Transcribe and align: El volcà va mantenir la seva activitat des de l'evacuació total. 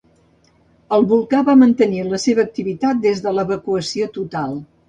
El 0.97 1.05
volcà 1.11 1.41
va 1.51 1.55
mantenir 1.65 2.01
la 2.07 2.21
seva 2.25 2.43
activitat 2.47 3.07
des 3.07 3.25
de 3.27 3.35
l'evacuació 3.37 4.13
total. 4.21 4.61